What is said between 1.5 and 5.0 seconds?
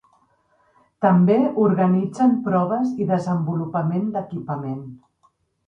organitzen proves i desenvolupament d'equipament.